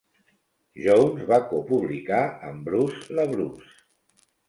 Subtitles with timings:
[0.85, 3.73] Jones va copublicar amb Bruce LaBruce.